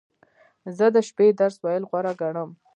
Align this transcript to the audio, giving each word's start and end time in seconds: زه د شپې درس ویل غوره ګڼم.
زه 0.77 0.85
د 0.95 0.97
شپې 1.07 1.27
درس 1.39 1.55
ویل 1.61 1.83
غوره 1.89 2.13
ګڼم. 2.21 2.49